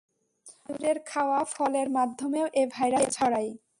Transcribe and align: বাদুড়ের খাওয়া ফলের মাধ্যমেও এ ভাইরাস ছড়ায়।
বাদুড়ের 0.59 0.97
খাওয়া 1.05 1.39
ফলের 1.53 1.87
মাধ্যমেও 1.89 2.47
এ 2.53 2.63
ভাইরাস 2.73 3.05
ছড়ায়। 3.11 3.51